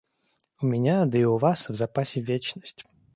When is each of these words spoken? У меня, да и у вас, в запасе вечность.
У 0.63 0.65
меня, 0.65 1.05
да 1.05 1.19
и 1.19 1.23
у 1.25 1.37
вас, 1.37 1.69
в 1.69 1.75
запасе 1.75 2.21
вечность. 2.21 2.85